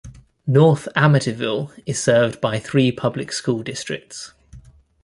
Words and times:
North 0.47 0.87
Amityville 0.95 1.71
is 1.85 2.01
served 2.01 2.41
by 2.41 2.57
three 2.57 2.91
public 2.91 3.31
school 3.31 3.61
districts. 3.61 4.33